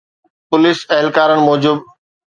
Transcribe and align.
police 0.49 0.79
اهلڪارن 0.95 1.39
موجب 1.47 1.77